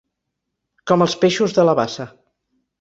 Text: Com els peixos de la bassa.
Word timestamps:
Com 0.93 1.05
els 1.07 1.15
peixos 1.25 1.55
de 1.61 1.69
la 1.71 1.79
bassa. 1.83 2.11